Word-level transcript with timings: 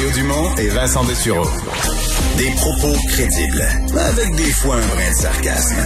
Mario 0.00 0.14
Dumont 0.14 0.56
et 0.56 0.68
Vincent 0.68 1.04
Dessureau. 1.04 1.46
Des 2.38 2.50
propos 2.52 2.96
crédibles, 3.10 3.62
avec 3.94 4.34
des 4.34 4.50
fois 4.50 4.76
un 4.76 4.86
brin 4.86 5.10
de 5.10 5.14
sarcasme. 5.14 5.76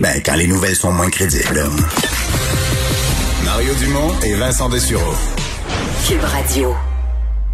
Ben, 0.00 0.22
quand 0.24 0.34
les 0.34 0.46
nouvelles 0.46 0.74
sont 0.74 0.92
moins 0.92 1.10
crédibles. 1.10 1.60
Mario 3.44 3.74
Dumont 3.74 4.18
et 4.24 4.32
Vincent 4.32 4.70
Dessureau. 4.70 5.12
Cube 6.08 6.22
Radio. 6.22 6.74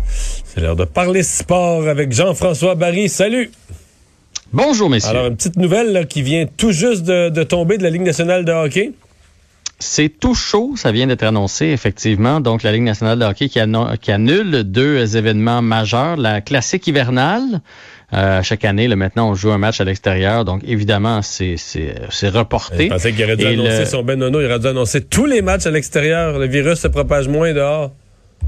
C'est 0.07 0.61
l'heure 0.61 0.77
de 0.77 0.85
parler 0.85 1.25
sport 1.25 1.89
avec 1.89 2.13
Jean-François 2.13 2.77
Barry. 2.77 3.09
Salut! 3.09 3.51
Bonjour, 4.53 4.89
messieurs. 4.89 5.11
Alors, 5.11 5.27
une 5.27 5.37
petite 5.37 5.57
nouvelle 5.57 5.91
là, 5.91 6.05
qui 6.05 6.23
vient 6.23 6.47
tout 6.57 6.71
juste 6.71 7.03
de, 7.03 7.31
de 7.31 7.43
tomber 7.43 7.79
de 7.79 7.83
la 7.83 7.91
Ligue 7.91 8.03
nationale 8.03 8.45
de 8.45 8.53
hockey. 8.53 8.93
C'est 9.81 10.09
tout 10.09 10.35
chaud, 10.35 10.73
ça 10.77 10.91
vient 10.91 11.07
d'être 11.07 11.23
annoncé, 11.23 11.67
effectivement. 11.67 12.41
Donc, 12.41 12.65
la 12.65 12.73
Ligue 12.73 12.83
nationale 12.83 13.19
de 13.19 13.25
hockey 13.25 13.49
qui, 13.49 13.61
annule 14.11 14.65
deux 14.65 15.17
événements 15.17 15.63
majeurs. 15.63 16.17
La 16.17 16.41
classique 16.41 16.89
hivernale, 16.89 17.61
euh, 18.13 18.43
chaque 18.43 18.65
année, 18.65 18.89
là, 18.89 18.97
maintenant, 18.97 19.31
on 19.31 19.35
joue 19.35 19.53
un 19.53 19.59
match 19.59 19.81
à 19.81 19.85
l'extérieur. 19.85 20.45
Donc, 20.45 20.63
évidemment, 20.67 21.21
c'est 21.23 21.55
reporté. 22.25 22.87
Je 22.87 22.91
pensais 22.91 23.13
qu'il 23.13 23.25
aurait 23.25 23.37
dû 23.37 23.45
Et 23.45 23.49
annoncer 23.49 23.79
le- 23.81 23.85
son 23.85 24.03
Ben 24.03 24.19
Nono. 24.19 24.41
Il 24.41 24.47
aurait 24.47 24.59
dû 24.59 24.67
annoncer 24.67 25.01
tous 25.03 25.27
les 25.27 25.43
matchs 25.43 25.67
à 25.67 25.71
l'extérieur. 25.71 26.41
Le 26.41 26.47
virus 26.47 26.81
se 26.81 26.89
propage 26.89 27.29
moins 27.29 27.53
dehors. 27.53 27.93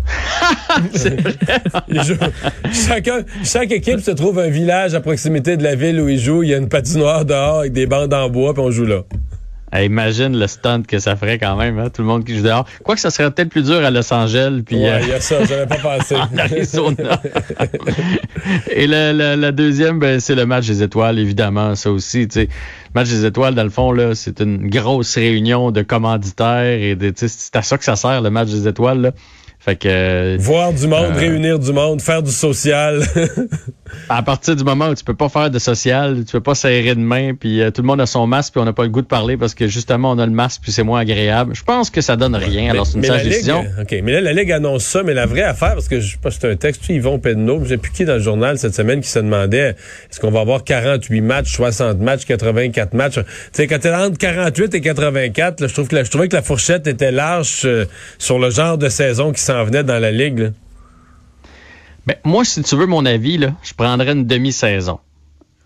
Chacun, 2.73 3.21
chaque 3.45 3.71
équipe 3.71 4.01
se 4.01 4.11
trouve 4.11 4.39
un 4.39 4.49
village 4.49 4.95
à 4.95 5.01
proximité 5.01 5.57
de 5.57 5.63
la 5.63 5.75
ville 5.75 6.01
où 6.01 6.09
ils 6.09 6.19
jouent. 6.19 6.43
Il 6.43 6.49
y 6.51 6.55
a 6.55 6.57
une 6.57 6.69
patinoire 6.69 7.25
dehors 7.25 7.61
avec 7.61 7.73
des 7.73 7.87
bandes 7.87 8.13
en 8.15 8.29
bois, 8.29 8.53
puis 8.55 8.63
on 8.63 8.71
joue 8.71 8.87
là. 8.87 9.03
Hey, 9.73 9.87
imagine 9.87 10.37
le 10.37 10.47
stunt 10.49 10.83
que 10.83 10.99
ça 10.99 11.15
ferait 11.15 11.39
quand 11.39 11.55
même, 11.57 11.79
hein, 11.79 11.91
tout 11.95 12.03
le 12.03 12.09
monde 12.09 12.25
qui 12.25 12.37
joue 12.37 12.43
dehors. 12.43 12.67
Quoique 12.83 13.01
ça 13.01 13.11
serait 13.11 13.31
peut-être 13.31 13.51
plus 13.51 13.63
dur 13.63 13.77
à 13.85 13.91
Los 13.91 14.13
Angeles. 14.13 14.63
Puis, 14.67 14.77
Ouais, 14.77 14.89
euh, 14.89 15.01
il 15.03 15.09
y 15.09 15.13
a 15.13 15.21
ça, 15.21 15.45
j'avais 15.45 15.67
pas 15.67 15.77
pensé. 15.99 16.17
en 16.17 16.37
Arizona. 16.39 17.21
Et 18.71 18.87
le, 18.87 19.13
le- 19.13 19.41
la 19.41 19.53
deuxième, 19.53 19.99
ben, 19.99 20.19
c'est 20.21 20.35
le 20.35 20.47
match 20.47 20.67
des 20.67 20.83
étoiles, 20.83 21.19
évidemment, 21.19 21.75
ça 21.75 21.91
aussi. 21.91 22.27
tu 22.29 22.41
sais. 22.41 22.49
Le 22.95 23.01
match 23.01 23.09
des 23.09 23.25
étoiles, 23.25 23.55
dans 23.55 23.63
le 23.65 23.71
fond, 23.71 23.93
là, 23.93 24.15
c'est 24.15 24.41
une 24.41 24.69
grosse 24.69 25.15
réunion 25.15 25.71
de 25.71 25.83
commanditaires 25.83 26.65
et 26.81 26.97
de, 26.97 27.13
c'est 27.17 27.55
à 27.57 27.63
ça 27.63 27.79
que 27.79 27.85
ça 27.85 27.97
sert, 27.97 28.21
le 28.23 28.31
match 28.31 28.49
des 28.49 28.67
étoiles. 28.67 29.01
Là. 29.01 29.11
Fait 29.63 29.77
que 29.77 29.89
euh, 29.89 30.37
Voir 30.41 30.73
du 30.73 30.87
monde, 30.87 31.13
Euh. 31.15 31.19
réunir 31.19 31.59
du 31.59 31.73
monde, 31.73 32.01
faire 32.01 32.23
du 32.23 32.31
social. 32.31 33.03
à 34.09 34.23
partir 34.23 34.57
du 34.57 34.65
moment 34.65 34.89
où 34.89 34.95
tu 34.95 35.05
peux 35.05 35.15
pas 35.15 35.29
faire 35.29 35.51
de 35.51 35.59
social, 35.59 36.25
tu 36.25 36.33
peux 36.33 36.41
pas 36.41 36.55
serrer 36.55 36.95
de 36.95 37.01
main, 37.01 37.35
puis 37.35 37.61
euh, 37.61 37.71
tout 37.71 37.83
le 37.83 37.87
monde 37.87 38.01
a 38.01 38.07
son 38.07 38.27
masque, 38.27 38.53
puis 38.55 38.63
on 38.63 38.65
n'a 38.65 38.73
pas 38.73 38.85
le 38.85 38.89
goût 38.89 39.03
de 39.03 39.07
parler 39.07 39.37
parce 39.37 39.55
que 39.55 39.67
justement 39.67 40.13
on 40.13 40.19
a 40.19 40.25
le 40.27 40.33
masque, 40.33 40.61
puis 40.63 40.73
c'est 40.73 40.83
moins 40.83 41.01
agréable. 41.01 41.55
Je 41.55 41.63
pense 41.65 41.91
que 41.91 42.01
ça 42.01 42.17
donne 42.17 42.37
rien. 42.37 42.71
Alors 42.71 42.87
c'est 42.87 42.95
une 42.95 43.01
mais 43.01 43.09
sage 43.09 43.25
décision. 43.25 43.65
OK, 43.81 43.95
mais 44.03 44.13
là, 44.13 44.21
la 44.21 44.33
Ligue 44.33 44.51
annonce 44.53 44.85
ça, 44.85 45.03
mais 45.03 45.13
la 45.13 45.27
vraie 45.27 45.43
affaire, 45.43 45.75
parce 45.75 45.89
que 45.89 46.01
je 46.01 46.13
sais 46.13 46.19
pas, 46.23 46.31
c'est 46.31 46.51
un 46.51 46.57
texte, 46.57 46.89
Yvon 46.89 47.19
Pedneau, 47.19 47.63
j'ai 47.65 47.77
plus 47.77 47.93
qui 47.93 48.05
dans 48.05 48.15
le 48.15 48.21
journal 48.21 48.59
cette 48.59 48.75
semaine 48.75 49.01
qui 49.01 49.09
se 49.09 49.19
demandait 49.19 49.77
est-ce 50.11 50.21
qu'on 50.21 50.31
va 50.31 50.41
avoir 50.41 50.65
48 50.65 51.21
matchs, 51.21 51.53
60 51.53 51.99
matchs, 51.99 52.25
84 52.25 52.95
matchs? 52.95 53.15
Tu 53.17 53.23
sais, 53.53 53.67
quand 53.67 53.79
t'es 53.79 53.93
entre 53.93 54.17
48 54.17 54.75
et 54.75 54.81
84, 54.81 55.61
là, 55.61 55.67
je 55.67 55.75
trouve 55.75 55.89
que 55.89 55.97
la- 55.97 56.05
je 56.05 56.11
trouvais 56.11 56.29
que 56.29 56.37
la 56.37 56.43
fourchette 56.43 56.87
était 56.87 57.13
large 57.13 57.63
euh, 57.65 57.85
sur 58.19 58.39
le 58.39 58.51
genre 58.51 58.79
de 58.79 58.89
saison 58.89 59.33
qui 59.33 59.43
s'en 59.51 59.65
venait 59.65 59.85
dans 59.85 59.99
la 60.01 60.13
Ligue. 60.13 60.39
là? 60.39 60.49
Ben, 62.07 62.17
moi, 62.25 62.45
si 62.45 62.63
tu 62.63 62.77
veux 62.77 62.87
mon 62.87 63.05
avis, 63.05 63.39
là, 63.39 63.53
je 63.63 63.75
prendrais 63.75 64.13
une 64.13 64.27
demi-saison. 64.27 64.99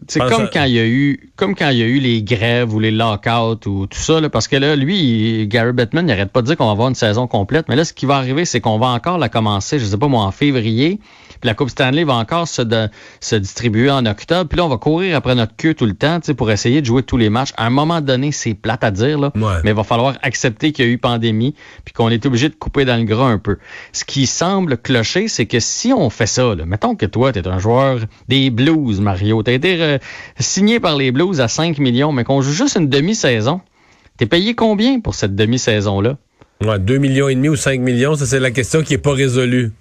C'est 0.09 0.21
comme 0.29 0.43
à- 0.43 0.51
quand 0.53 0.65
il 0.65 0.73
y 0.73 0.79
a 0.79 0.85
eu 0.87 1.31
comme 1.37 1.55
quand 1.55 1.71
il 1.71 1.79
y 1.79 1.83
a 1.83 1.87
eu 1.87 1.99
les 1.99 2.23
grèves 2.23 2.75
ou 2.75 2.81
les 2.81 2.91
lockouts 2.91 3.67
ou 3.67 3.87
tout 3.87 3.99
ça, 3.99 4.21
là, 4.21 4.29
parce 4.29 4.49
que 4.49 4.57
là, 4.57 4.77
lui, 4.77 4.99
il- 5.43 5.49
Gary 5.49 5.73
Bettman, 5.73 6.07
il 6.07 6.13
arrête 6.13 6.31
pas 6.31 6.43
de 6.43 6.47
dire 6.47 6.57
qu'on 6.57 6.67
va 6.67 6.73
avoir 6.73 6.89
une 6.89 6.95
saison 6.95 7.27
complète, 7.27 7.69
mais 7.69 7.77
là, 7.77 7.85
ce 7.87 7.95
qui 7.95 8.05
va 8.05 8.17
arriver, 8.17 8.45
c'est 8.45 8.61
qu'on 8.61 8.79
va 8.79 8.89
encore 8.89 9.17
la 9.17 9.29
commencer, 9.31 9.79
je 9.79 9.85
sais 9.87 9.97
pas 9.97 10.09
moi, 10.09 10.23
en 10.25 10.31
février, 10.31 10.99
la 11.45 11.55
Coupe 11.55 11.71
Stanley 11.71 12.05
va 12.05 12.15
encore 12.15 12.49
se, 12.49 12.63
de- 12.63 12.89
se 13.21 13.37
distribuer 13.37 13.91
en 13.91 14.05
octobre, 14.07 14.49
puis 14.49 14.57
là, 14.59 14.65
on 14.65 14.69
va 14.69 14.77
courir 14.79 15.17
après 15.17 15.35
notre 15.35 15.55
queue 15.57 15.75
tout 15.75 15.87
le 15.87 15.95
temps, 15.95 16.19
tu 16.21 16.27
sais, 16.27 16.35
pour 16.35 16.51
essayer 16.51 16.81
de 16.81 16.87
jouer 16.87 17.03
tous 17.03 17.17
les 17.17 17.31
matchs. 17.31 17.53
À 17.57 17.67
un 17.67 17.71
moment 17.71 18.01
donné, 18.01 18.33
c'est 18.33 18.55
plate 18.55 18.83
à 18.85 18.91
dire, 18.91 19.19
là, 19.19 19.31
Ouais. 19.37 19.61
mais 19.65 19.71
il 19.71 19.77
va 19.77 19.85
falloir 19.85 20.17
accepter 20.23 20.73
qu'il 20.73 20.85
y 20.87 20.89
a 20.89 20.91
eu 20.91 20.99
pandémie, 20.99 21.55
puis 21.85 21.93
qu'on 21.95 22.09
est 22.11 22.25
obligé 22.27 22.49
de 22.49 22.55
couper 22.55 22.85
dans 22.85 22.97
le 22.97 23.05
gras 23.05 23.27
un 23.29 23.39
peu. 23.39 23.59
Ce 23.93 24.05
qui 24.05 24.27
semble 24.27 24.77
clocher, 24.79 25.29
c'est 25.29 25.47
que 25.47 25.61
si 25.61 25.93
on 25.93 26.11
fait 26.11 26.27
ça, 26.27 26.55
là, 26.55 26.65
mettons 26.67 26.97
que 26.97 27.07
toi, 27.07 27.33
tu 27.33 27.39
es 27.39 27.47
un 27.49 27.59
joueur 27.59 28.01
des 28.29 28.51
Blues, 28.51 29.01
Mario, 29.01 29.43
tu 29.43 29.51
as 29.51 29.55
été 29.55 29.83
euh, 29.83 29.99
signé 30.39 30.81
par 30.81 30.97
les 30.97 31.13
Blues 31.13 31.41
à 31.41 31.49
5 31.49 31.79
millions, 31.79 32.13
mais 32.13 32.25
qu'on 32.25 32.41
joue 32.41 32.53
juste 32.53 32.77
une 32.77 32.89
demi-saison, 32.89 33.61
t'es 34.17 34.27
payé 34.27 34.55
combien 34.55 35.01
pour 35.01 35.15
cette 35.15 35.35
demi-saison-là? 35.37 36.17
Ouais, 36.65 36.79
2 36.79 36.99
millions 36.99 37.29
et 37.29 37.35
demi 37.35 37.49
ou 37.49 37.57
5 37.57 37.81
millions, 37.81 38.15
ça 38.15 38.27
c'est 38.27 38.41
la 38.41 38.51
question 38.51 38.83
qui 38.83 38.95
est 38.95 38.99
pas 38.99 39.13
résolue. 39.13 39.73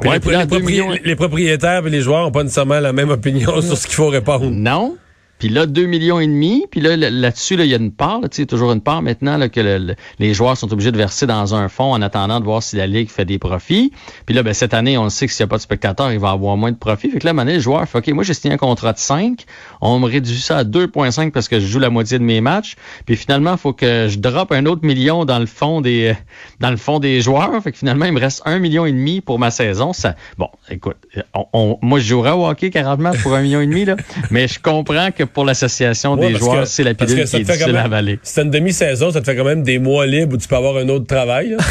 Puis 0.00 0.08
Ouais, 0.10 0.16
les, 0.16 0.20
puis 0.20 0.30
là, 0.32 0.40
les 0.40 0.46
deux 0.46 0.56
propri- 0.58 0.66
millions- 0.66 0.98
les 1.04 1.16
propriétaires 1.16 1.86
et 1.86 1.90
les 1.90 2.00
joueurs 2.00 2.22
n'ont 2.24 2.32
pas 2.32 2.42
nécessairement 2.42 2.80
la 2.80 2.92
même 2.92 3.10
opinion 3.10 3.60
sur 3.62 3.76
ce 3.76 3.86
qu'il 3.86 3.94
faut 3.94 4.08
répondre. 4.08 4.50
Non? 4.50 4.96
Puis 5.38 5.48
là, 5.48 5.66
2 5.66 5.86
millions 5.86 6.20
et 6.20 6.26
demi. 6.26 6.64
Puis 6.70 6.80
là, 6.80 6.96
là- 6.96 7.10
là-dessus, 7.10 7.56
là, 7.56 7.64
il 7.64 7.70
y 7.70 7.74
a 7.74 7.78
une 7.78 7.92
part, 7.92 8.20
là, 8.20 8.28
toujours 8.28 8.72
une 8.72 8.80
part 8.80 9.02
maintenant 9.02 9.36
là, 9.36 9.48
que 9.48 9.60
le- 9.60 9.78
le- 9.78 9.94
les 10.18 10.32
joueurs 10.32 10.56
sont 10.56 10.72
obligés 10.72 10.92
de 10.92 10.96
verser 10.96 11.26
dans 11.26 11.54
un 11.54 11.68
fonds 11.68 11.92
en 11.92 12.00
attendant 12.02 12.40
de 12.40 12.44
voir 12.44 12.62
si 12.62 12.76
la 12.76 12.86
Ligue 12.86 13.08
fait 13.10 13.24
des 13.24 13.38
profits. 13.38 13.92
Puis 14.26 14.34
là, 14.34 14.42
ben, 14.42 14.54
cette 14.54 14.74
année, 14.74 14.96
on 14.96 15.04
le 15.04 15.10
sait 15.10 15.26
que 15.26 15.32
s'il 15.32 15.44
n'y 15.44 15.48
a 15.48 15.50
pas 15.50 15.56
de 15.56 15.62
spectateurs, 15.62 16.12
il 16.12 16.18
va 16.18 16.30
avoir 16.30 16.56
moins 16.56 16.70
de 16.72 16.76
profits. 16.76 17.10
Fait 17.10 17.18
que 17.18 17.26
là, 17.26 17.32
à 17.36 17.44
le 17.44 17.58
joueur 17.58 17.86
fait 17.88 17.98
OK, 17.98 18.08
moi, 18.08 18.24
j'ai 18.24 18.34
signé 18.34 18.54
un 18.54 18.58
contrat 18.58 18.92
de 18.92 18.98
5. 18.98 19.44
On 19.80 19.98
me 19.98 20.06
réduit 20.06 20.38
ça 20.40 20.58
à 20.58 20.64
2,5 20.64 21.30
parce 21.32 21.48
que 21.48 21.60
je 21.60 21.66
joue 21.66 21.78
la 21.78 21.90
moitié 21.90 22.18
de 22.18 22.24
mes 22.24 22.40
matchs. 22.40 22.76
Puis 23.04 23.16
finalement, 23.16 23.52
il 23.52 23.58
faut 23.58 23.72
que 23.72 24.06
je 24.08 24.18
droppe 24.18 24.52
un 24.52 24.64
autre 24.66 24.84
million 24.86 25.24
dans 25.24 25.38
le 25.38 25.46
fond 25.46 25.80
des 25.80 26.08
euh, 26.10 26.14
dans 26.60 26.70
le 26.70 26.76
fond 26.76 27.00
des 27.00 27.20
joueurs. 27.20 27.60
Fait 27.62 27.72
que 27.72 27.78
finalement, 27.78 28.04
il 28.06 28.12
me 28.12 28.20
reste 28.20 28.42
un 28.44 28.58
million 28.60 28.86
et 28.86 28.92
demi 28.92 29.20
pour 29.20 29.38
ma 29.38 29.50
saison. 29.50 29.92
Ça, 29.92 30.14
bon, 30.38 30.48
écoute, 30.70 30.96
on, 31.34 31.46
on- 31.52 31.78
moi, 31.82 31.98
je 31.98 32.04
jouerais 32.06 32.30
au 32.30 32.46
hockey 32.46 32.70
40 32.70 33.00
matchs 33.00 33.22
pour 33.22 33.34
un 33.34 33.42
million 33.42 33.60
et 33.60 33.66
demi, 33.66 33.84
là. 33.84 33.96
Mais 34.30 34.48
je 34.48 34.58
comprends 34.60 35.10
que 35.10 35.24
pour 35.34 35.44
l'association 35.44 36.14
Ouais, 36.14 36.32
des 36.32 36.38
joueurs, 36.38 36.60
que- 36.62 36.68
c'est 36.68 36.82
la 36.84 36.94
pilule 36.94 37.26
ça 37.26 37.36
qui 37.38 37.42
est 37.42 37.44
difficile 37.44 37.64
à 37.70 37.72
même- 37.72 37.84
avaler. 37.84 38.18
Si 38.22 38.34
t'as 38.34 38.42
une 38.44 38.50
demi-saison, 38.50 39.10
ça 39.10 39.20
te 39.20 39.26
fait 39.26 39.36
quand 39.36 39.44
même 39.44 39.62
des 39.62 39.78
mois 39.78 40.06
libres 40.06 40.34
où 40.34 40.38
tu 40.38 40.48
peux 40.48 40.56
avoir 40.56 40.76
un 40.78 40.88
autre 40.88 41.06
travail. 41.06 41.56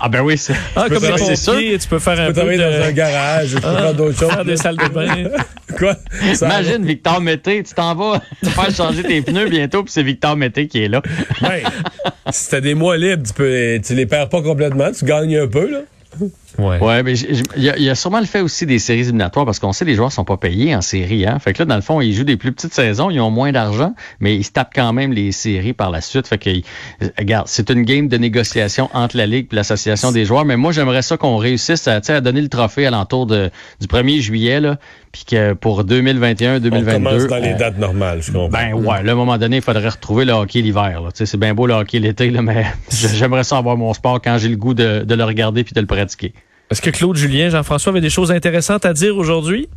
Ah 0.00 0.08
ben 0.08 0.20
oui, 0.22 0.38
c'est 0.38 0.52
Ah, 0.76 0.84
peux 0.88 0.94
comme 0.94 1.04
faire- 1.04 1.18
c'est 1.18 1.34
sûr. 1.34 1.56
tu 1.58 1.88
peux 1.88 1.98
faire 1.98 2.14
Tu 2.14 2.20
un 2.20 2.26
peux 2.28 2.32
peu 2.32 2.38
travailler 2.40 2.58
dans 2.58 2.84
un 2.84 2.86
de... 2.86 2.92
garage, 2.92 3.48
tu 3.48 3.54
peux 3.56 3.60
faire 3.62 3.94
d'autres 3.94 4.18
choses. 4.18 4.30
faire 4.30 4.44
des 4.44 4.56
salles 4.56 4.76
de 4.76 4.86
bain. 4.88 5.24
Quoi? 5.78 5.96
Ça- 6.34 6.46
Imagine 6.46 6.86
Victor 6.86 7.20
Mété, 7.20 7.64
tu 7.64 7.74
t'en 7.74 7.96
vas 7.96 8.20
te 8.42 8.48
faire 8.48 8.70
changer 8.72 9.02
tes 9.02 9.22
pneus 9.22 9.48
bientôt, 9.48 9.82
puis 9.82 9.92
c'est 9.92 10.04
Victor 10.04 10.36
Mété 10.36 10.68
qui 10.68 10.84
est 10.84 10.88
là. 10.88 11.02
Ouais. 11.42 11.64
si 12.30 12.48
t'as 12.48 12.60
des 12.60 12.74
mois 12.74 12.96
libres, 12.96 13.24
tu 13.26 13.32
peux, 13.34 13.80
tu 13.84 13.94
les 13.94 14.06
perds 14.06 14.28
pas 14.28 14.40
complètement, 14.40 14.92
tu 14.96 15.04
gagnes 15.04 15.36
un 15.36 15.48
peu, 15.48 15.68
là. 15.68 15.78
Ouais. 16.58 16.78
Ouais, 16.80 17.02
mais 17.04 17.16
il 17.16 17.62
y, 17.62 17.70
a- 17.70 17.76
il 17.76 17.84
y 17.84 17.88
a 17.88 17.94
sûrement 17.94 18.18
le 18.18 18.26
fait 18.26 18.40
aussi 18.40 18.66
des 18.66 18.80
séries 18.80 19.00
éliminatoires 19.02 19.46
parce 19.46 19.60
qu'on 19.60 19.72
sait 19.72 19.84
que 19.84 19.90
les 19.90 19.94
joueurs 19.96 20.10
sont 20.10 20.24
pas 20.24 20.36
payés 20.36 20.74
en 20.74 20.80
série. 20.80 21.24
Hein? 21.24 21.38
Fait 21.38 21.52
que 21.52 21.60
là, 21.60 21.66
dans 21.66 21.76
le 21.76 21.82
fond, 21.82 22.00
ils 22.00 22.12
jouent 22.12 22.24
des 22.24 22.36
plus 22.36 22.50
petites 22.50 22.74
saisons, 22.74 23.10
ils 23.10 23.20
ont 23.20 23.30
moins 23.30 23.52
d'argent, 23.52 23.94
mais 24.18 24.34
ils 24.34 24.42
se 24.42 24.50
tapent 24.50 24.72
quand 24.74 24.92
même 24.92 25.12
les 25.12 25.30
séries 25.30 25.72
par 25.72 25.90
la 25.90 26.00
suite. 26.00 26.26
Fait 26.26 26.38
que, 26.38 26.50
ils- 26.50 26.64
regarde, 27.16 27.46
c'est 27.46 27.70
une 27.70 27.82
game 27.82 28.08
de 28.08 28.16
négociation 28.18 28.90
entre 28.92 29.16
la 29.16 29.26
Ligue 29.26 29.46
et 29.52 29.54
l'association 29.56 30.10
des 30.10 30.24
joueurs. 30.24 30.44
Mais 30.44 30.56
moi, 30.56 30.72
j'aimerais 30.72 31.02
ça 31.02 31.16
qu'on 31.16 31.36
réussisse 31.36 31.86
à, 31.86 32.00
à 32.08 32.20
donner 32.20 32.40
le 32.40 32.48
trophée 32.48 32.86
à 32.86 32.90
l'entour 32.90 33.26
de, 33.26 33.50
du 33.80 33.86
1er 33.86 34.20
juillet, 34.20 34.60
là, 34.60 34.78
puis 35.12 35.24
que 35.24 35.52
pour 35.52 35.84
2021, 35.84 36.56
On 36.56 36.58
2022. 36.60 36.92
commence 36.92 37.26
dans 37.28 37.36
les 37.36 37.54
on- 37.54 37.56
dates 37.58 37.78
normales, 37.78 38.20
je 38.20 38.32
comprends. 38.32 38.48
ben 38.48 38.74
ouais, 38.74 39.02
là, 39.04 39.10
à 39.10 39.14
un 39.14 39.16
moment 39.16 39.38
donné, 39.38 39.56
il 39.58 39.62
faudrait 39.62 39.88
retrouver 39.88 40.24
le 40.24 40.32
hockey 40.32 40.60
l'hiver. 40.60 41.02
là. 41.02 41.10
Tu 41.12 41.18
sais, 41.18 41.26
C'est 41.26 41.38
bien 41.38 41.54
beau 41.54 41.66
le 41.68 41.74
hockey 41.74 42.00
l'été, 42.00 42.30
mais 42.30 42.66
j'aimerais 42.90 43.44
ça 43.44 43.58
avoir 43.58 43.76
mon 43.76 43.94
sport 43.94 44.20
quand 44.20 44.38
j'ai 44.38 44.48
le 44.48 44.56
goût 44.56 44.74
de, 44.74 45.04
de 45.04 45.14
le 45.14 45.22
regarder 45.24 45.62
puis 45.62 45.72
de 45.72 45.80
le 45.80 45.86
pratiquer. 45.86 46.32
Est-ce 46.70 46.82
que 46.82 46.90
Claude 46.90 47.16
Julien, 47.16 47.48
Jean-François 47.48 47.92
avait 47.92 48.02
des 48.02 48.10
choses 48.10 48.30
intéressantes 48.30 48.84
à 48.84 48.92
dire 48.92 49.16
aujourd'hui? 49.16 49.68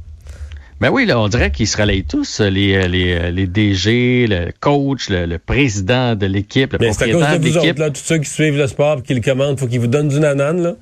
Ben 0.82 0.90
oui, 0.90 1.06
là, 1.06 1.20
on 1.20 1.28
dirait 1.28 1.52
qu'ils 1.52 1.68
se 1.68 1.78
relayent 1.78 2.04
tous, 2.04 2.40
les, 2.42 2.88
les, 2.88 3.32
les 3.32 3.46
DG, 3.46 4.26
le 4.28 4.52
coach, 4.60 5.10
le, 5.10 5.28
le 5.28 5.38
président 5.38 6.16
de 6.16 6.26
l'équipe, 6.26 6.74
le 6.74 6.80
Mais 6.82 6.92
c'est 6.92 7.04
à 7.04 7.12
cause 7.12 7.22
de 7.22 7.38
de 7.38 7.42
vous 7.50 7.58
autres, 7.58 7.62
l'équipe. 7.66 7.78
là, 7.80 7.90
tous 7.92 8.02
ceux 8.04 8.18
qui 8.18 8.28
suivent 8.30 8.58
le 8.58 8.66
sport 8.66 8.98
et 8.98 9.02
qui 9.04 9.14
le 9.14 9.22
commandent, 9.22 9.60
faut 9.60 9.68
qu'ils 9.68 9.80
vous 9.80 9.86
donnent 9.86 10.08
du 10.08 10.20
nanane, 10.20 10.64
là. 10.64 10.74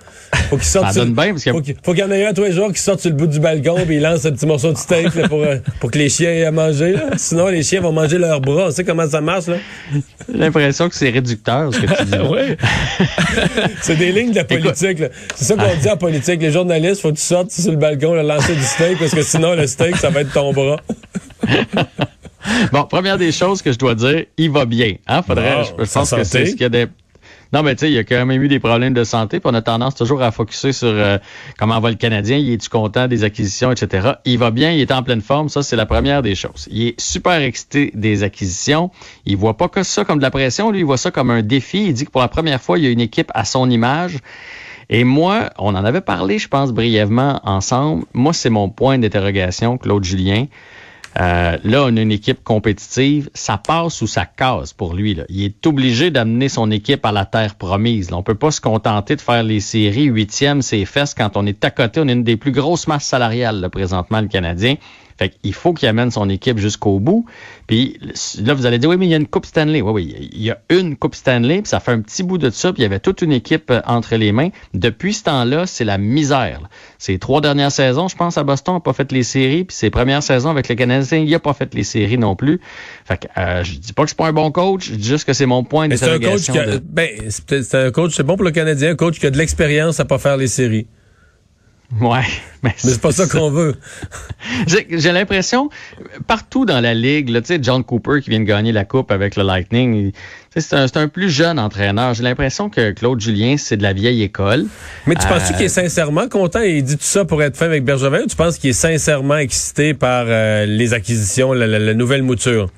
Faut 0.49 0.55
qu'ils 0.55 0.65
sortent 0.65 0.93
sur- 0.93 1.03
donne 1.03 1.13
bien, 1.13 1.31
parce 1.31 1.43
faut 1.43 1.59
qu'il 1.61 1.75
faut 1.83 1.91
qu'il 1.91 1.99
y 1.99 2.03
en 2.03 2.11
ait 2.11 2.25
un 2.25 2.33
tous 2.33 2.43
les 2.45 2.53
jours 2.53 2.71
qui 2.71 2.79
sorte 2.81 3.01
sur 3.01 3.09
le 3.09 3.17
bout 3.17 3.27
du 3.27 3.41
balcon 3.41 3.77
et 3.77 3.93
il 3.93 4.01
lance 4.01 4.25
un 4.25 4.31
petit 4.31 4.45
morceau 4.45 4.71
de 4.71 4.77
steak 4.77 5.13
là, 5.15 5.27
pour, 5.27 5.43
euh, 5.43 5.57
pour 5.81 5.91
que 5.91 5.97
les 5.97 6.07
chiens 6.07 6.29
aient 6.31 6.45
à 6.45 6.51
manger. 6.51 6.93
Là. 6.93 7.09
Sinon, 7.17 7.47
les 7.47 7.61
chiens 7.63 7.81
vont 7.81 7.91
manger 7.91 8.17
leurs 8.17 8.39
bras. 8.39 8.67
On 8.67 8.71
sait 8.71 8.85
comment 8.85 9.05
ça 9.07 9.19
marche. 9.19 9.47
là. 9.47 9.57
J'ai 10.31 10.37
l'impression 10.37 10.87
que 10.87 10.95
c'est 10.95 11.09
réducteur, 11.09 11.73
ce 11.73 11.79
que 11.81 11.85
tu 11.87 12.05
dis. 12.05 12.17
Oui. 12.29 12.55
C'est 13.81 13.95
des 13.97 14.11
lignes 14.11 14.31
de 14.31 14.35
la 14.37 14.43
politique. 14.45 14.99
là. 14.99 15.07
C'est 15.35 15.45
ça 15.45 15.55
qu'on 15.55 15.75
dit 15.81 15.89
en 15.89 15.97
politique. 15.97 16.41
Les 16.41 16.51
journalistes, 16.51 17.01
faut 17.01 17.11
que 17.11 17.17
tu 17.17 17.23
sortes 17.23 17.51
sur 17.51 17.71
le 17.71 17.77
balcon 17.77 18.13
là, 18.13 18.23
lancer 18.23 18.53
du 18.55 18.61
steak 18.63 18.97
parce 18.99 19.11
que 19.13 19.21
sinon, 19.23 19.55
le 19.55 19.65
steak, 19.67 19.88
ça 19.97 20.09
va 20.09 20.21
être 20.21 20.33
ton 20.33 20.53
bras. 20.53 20.79
Bon, 22.71 22.83
première 22.85 23.17
des 23.17 23.31
choses 23.31 23.61
que 23.61 23.71
je 23.71 23.77
dois 23.77 23.95
dire, 23.95 24.25
il 24.37 24.49
va 24.49 24.65
bien. 24.65 24.95
Hein? 25.07 25.21
Faudrait, 25.21 25.55
Bon, 25.55 25.63
je, 25.63 25.91
pense 25.91 26.11
que 26.11 26.23
c'est 26.23 26.45
ce 26.45 26.51
qu'il 26.51 26.61
y 26.61 26.65
a 26.65 26.69
des. 26.69 26.87
Non, 27.51 27.63
mais 27.63 27.73
tu 27.73 27.81
sais, 27.81 27.91
il 27.91 27.95
y 27.95 27.97
a 27.97 28.03
quand 28.03 28.25
même 28.27 28.43
eu 28.43 28.47
des 28.47 28.59
problèmes 28.59 28.93
de 28.93 29.03
santé, 29.03 29.39
puis 29.39 29.49
on 29.51 29.55
a 29.55 29.61
tendance 29.61 29.95
toujours 29.95 30.21
à 30.21 30.31
focuser 30.31 30.71
sur 30.71 30.89
euh, 30.89 31.17
comment 31.57 31.79
va 31.79 31.89
le 31.89 31.95
Canadien, 31.95 32.37
il 32.37 32.51
est-tu 32.53 32.69
content 32.69 33.07
des 33.07 33.23
acquisitions, 33.23 33.71
etc. 33.71 34.13
Il 34.25 34.37
va 34.37 34.51
bien, 34.51 34.71
il 34.71 34.79
est 34.79 34.91
en 34.91 35.01
pleine 35.01 35.21
forme, 35.21 35.49
ça 35.49 35.63
c'est 35.63 35.75
la 35.75 35.87
première 35.87 36.21
des 36.21 36.35
choses. 36.35 36.67
Il 36.69 36.89
est 36.89 37.01
super 37.01 37.41
excité 37.41 37.91
des 37.95 38.21
acquisitions. 38.21 38.91
Il 39.25 39.35
voit 39.35 39.57
pas 39.57 39.67
que 39.67 39.81
ça 39.81 40.05
comme 40.05 40.19
de 40.19 40.23
la 40.23 40.29
pression, 40.29 40.69
lui, 40.69 40.79
il 40.79 40.85
voit 40.85 40.97
ça 40.97 41.09
comme 41.09 41.31
un 41.31 41.41
défi. 41.41 41.85
Il 41.87 41.93
dit 41.93 42.05
que 42.05 42.11
pour 42.11 42.21
la 42.21 42.27
première 42.27 42.61
fois, 42.61 42.77
il 42.77 42.85
y 42.85 42.87
a 42.87 42.91
une 42.91 43.01
équipe 43.01 43.31
à 43.33 43.45
son 43.45 43.67
image. 43.69 44.19
Et 44.89 45.03
moi, 45.03 45.51
on 45.57 45.75
en 45.75 45.85
avait 45.85 46.01
parlé, 46.01 46.39
je 46.39 46.47
pense, 46.47 46.71
brièvement 46.71 47.39
ensemble. 47.43 48.05
Moi, 48.13 48.33
c'est 48.33 48.49
mon 48.49 48.69
point 48.69 48.97
d'interrogation, 48.97 49.77
Claude 49.77 50.03
Julien. 50.03 50.47
Euh, 51.19 51.57
là, 51.63 51.83
on 51.85 51.97
a 51.97 52.01
une 52.01 52.11
équipe 52.11 52.43
compétitive. 52.43 53.29
Ça 53.33 53.57
passe 53.57 54.01
ou 54.01 54.07
ça 54.07 54.25
casse 54.25 54.73
pour 54.73 54.93
lui. 54.93 55.15
Là. 55.15 55.23
Il 55.29 55.43
est 55.43 55.65
obligé 55.67 56.11
d'amener 56.11 56.49
son 56.49 56.71
équipe 56.71 57.05
à 57.05 57.11
la 57.11 57.25
terre 57.25 57.55
promise. 57.55 58.09
Là. 58.09 58.17
On 58.17 58.23
peut 58.23 58.35
pas 58.35 58.51
se 58.51 58.61
contenter 58.61 59.15
de 59.15 59.21
faire 59.21 59.43
les 59.43 59.59
séries 59.59 60.05
huitièmes, 60.05 60.61
c'est 60.61 60.85
fesses 60.85 61.13
quand 61.13 61.35
on 61.35 61.45
est 61.45 61.63
à 61.65 61.71
côté. 61.71 61.99
On 61.99 62.07
est 62.07 62.13
une 62.13 62.23
des 62.23 62.37
plus 62.37 62.51
grosses 62.51 62.87
masses 62.87 63.05
salariales 63.05 63.59
là, 63.59 63.69
présentement, 63.69 64.21
le 64.21 64.27
Canadien. 64.27 64.75
Fait 65.19 65.31
qu'il 65.31 65.53
faut 65.53 65.73
qu'il 65.73 65.89
amène 65.89 66.11
son 66.11 66.29
équipe 66.29 66.59
jusqu'au 66.59 66.97
bout. 67.01 67.25
Puis 67.67 67.99
là, 68.41 68.53
vous 68.53 68.65
allez 68.65 68.79
dire, 68.79 68.89
oui, 68.89 68.95
mais 68.95 69.05
il 69.05 69.09
y 69.09 69.13
a 69.13 69.17
une 69.17 69.27
Coupe 69.27 69.45
Stanley. 69.45 69.81
Oui, 69.81 69.91
oui, 69.91 70.29
il 70.31 70.41
y 70.41 70.49
a 70.49 70.59
une 70.69 70.95
Coupe 70.95 71.13
Stanley, 71.13 71.61
puis 71.61 71.67
ça 71.67 71.81
fait 71.81 71.91
un 71.91 71.99
petit 71.99 72.23
bout 72.23 72.37
de 72.37 72.49
ça, 72.49 72.71
puis 72.71 72.81
il 72.81 72.83
y 72.83 72.85
avait 72.85 73.01
toute 73.01 73.21
une 73.21 73.33
équipe 73.33 73.69
euh, 73.69 73.81
entre 73.85 74.15
les 74.15 74.31
mains. 74.31 74.47
Depuis 74.73 75.13
ce 75.13 75.25
temps-là, 75.25 75.65
c'est 75.65 75.83
la 75.83 75.97
misère. 75.97 76.61
Ces 76.99 77.19
trois 77.19 77.41
dernières 77.41 77.73
saisons, 77.73 78.07
je 78.07 78.15
pense, 78.15 78.37
à 78.37 78.45
Boston, 78.45 78.75
n'a 78.75 78.79
pas 78.79 78.93
fait 78.93 79.11
les 79.11 79.23
séries, 79.23 79.65
puis 79.65 79.75
ses 79.75 79.89
premières 79.89 80.23
saisons 80.23 80.51
avec 80.51 80.69
le 80.69 80.75
Canadien, 80.75 81.17
il 81.17 81.29
n'a 81.29 81.39
pas 81.39 81.53
fait 81.53 81.75
les 81.75 81.83
séries 81.83 82.17
non 82.17 82.37
plus. 82.37 82.61
Fait 83.03 83.17
que 83.17 83.27
euh, 83.37 83.61
je 83.65 83.73
dis 83.73 83.91
pas 83.91 84.03
que 84.03 84.09
c'est 84.11 84.17
pas 84.17 84.27
un 84.27 84.33
bon 84.33 84.51
coach, 84.51 84.87
je 84.89 84.95
dis 84.95 85.07
juste 85.09 85.25
que 85.25 85.33
c'est 85.33 85.45
mon 85.45 85.65
point 85.65 85.89
d'interrogation. 85.89 86.53
C'est 86.53 86.59
un 86.61 86.65
coach, 86.65 86.81
ben, 86.85 87.09
c'est 87.27 87.75
un 87.75 87.91
coach, 87.91 88.15
c'est 88.15 88.23
bon 88.23 88.37
pour 88.37 88.45
le 88.45 88.51
Canadien, 88.51 88.91
un 88.91 88.95
coach 88.95 89.19
qui 89.19 89.27
a 89.27 89.31
de 89.31 89.37
l'expérience 89.37 89.99
à 89.99 90.05
pas 90.05 90.17
faire 90.17 90.37
les 90.37 90.47
séries. 90.47 90.87
Ouais, 91.99 92.21
mais 92.63 92.73
c'est 92.77 93.01
pas 93.01 93.11
ça, 93.11 93.25
qu'on 93.27 93.49
veut. 93.49 93.75
J'ai 94.67 95.11
l'impression 95.11 95.69
partout 96.27 96.65
dans 96.65 96.81
la 96.81 96.93
ligue, 96.93 97.33
tu 97.33 97.41
sais, 97.45 97.59
John 97.61 97.83
Cooper 97.83 98.21
qui 98.21 98.29
vient 98.29 98.39
de 98.39 98.45
gagner 98.45 98.71
la 98.71 98.85
coupe 98.85 99.11
avec 99.11 99.35
le 99.35 99.43
Lightning, 99.43 100.11
c'est 100.55 100.73
un, 100.73 100.85
un, 100.93 101.07
plus 101.07 101.29
jeune 101.29 101.57
entraîneur. 101.57 102.13
J'ai 102.13 102.23
l'impression 102.23 102.69
que 102.69 102.91
Claude 102.91 103.19
Julien, 103.19 103.55
c'est 103.57 103.77
de 103.77 103.83
la 103.83 103.93
vieille 103.93 104.21
école. 104.21 104.65
Mais 105.07 105.15
tu 105.15 105.27
penses-tu 105.27 105.53
qu'il 105.53 105.65
est 105.65 105.69
sincèrement 105.69 106.27
content? 106.27 106.61
Et 106.61 106.77
il 106.77 106.83
dit 106.83 106.97
tout 106.97 107.03
ça 107.03 107.25
pour 107.25 107.41
être 107.41 107.57
fin 107.57 107.65
avec 107.65 107.83
Bergevin 107.83 108.21
ou 108.21 108.27
tu 108.27 108.35
penses 108.35 108.57
qu'il 108.57 108.69
est 108.69 108.73
sincèrement 108.73 109.37
excité 109.37 109.93
par 109.93 110.25
euh, 110.27 110.65
les 110.65 110.93
acquisitions, 110.93 111.53
la 111.53 111.93
nouvelle 111.93 112.23
mouture? 112.23 112.69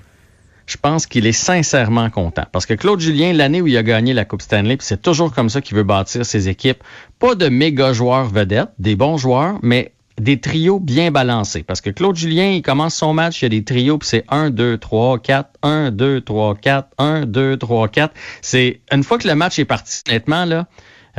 Je 0.66 0.78
pense 0.78 1.06
qu'il 1.06 1.25
est 1.25 1.31
sincèrement 1.31 2.10
content. 2.10 2.46
Parce 2.52 2.66
que 2.66 2.74
Claude 2.74 3.00
Julien, 3.00 3.34
l'année 3.34 3.62
où 3.62 3.68
il 3.68 3.78
a 3.78 3.84
gagné 3.84 4.13
la 4.13 4.25
Coupe 4.25 4.42
Stanley, 4.42 4.78
c'est 4.80 5.02
toujours 5.02 5.34
comme 5.34 5.50
ça 5.50 5.62
qu'il 5.62 5.78
veut 5.78 5.84
bâtir 5.84 6.25
ses 6.25 6.50
équipes. 6.50 6.84
Pas 7.19 7.36
de 7.36 7.50
méga 7.50 7.94
joueurs 7.94 8.28
vedettes, 8.28 8.72
des 8.80 8.96
bons 8.96 9.18
joueurs, 9.18 9.60
mais 9.62 9.94
des 10.19 10.40
trios 10.40 10.80
bien 10.80 11.12
balancés. 11.12 11.63
Parce 11.63 11.81
que 11.81 11.90
Claude 11.90 12.16
Julien, 12.16 12.50
il 12.50 12.62
commence 12.62 12.96
son 12.96 13.13
match, 13.13 13.42
il 13.42 13.46
y 13.46 13.48
a 13.48 13.50
des 13.50 13.63
trios, 13.63 13.98
puis 13.98 14.08
c'est 14.08 14.25
1, 14.30 14.52
2, 14.52 14.78
3, 14.78 15.19
4, 15.19 15.50
1, 15.63 15.92
2, 15.92 16.22
3, 16.22 16.56
4, 16.56 16.90
1, 16.98 17.25
2, 17.25 17.58
3, 17.58 17.88
4. 17.88 18.13
C'est 18.42 18.81
une 18.92 19.04
fois 19.04 19.18
que 19.18 19.28
le 19.28 19.36
match 19.36 19.58
est 19.60 19.66
parti, 19.66 20.02
honnêtement, 20.08 20.46
là, 20.46 20.68